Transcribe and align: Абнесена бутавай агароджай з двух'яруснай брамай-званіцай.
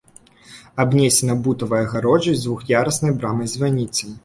Абнесена 0.83 1.35
бутавай 1.49 1.85
агароджай 1.87 2.35
з 2.41 2.43
двух'яруснай 2.49 3.17
брамай-званіцай. 3.21 4.19